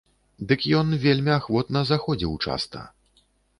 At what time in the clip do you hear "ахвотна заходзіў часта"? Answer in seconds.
1.35-2.79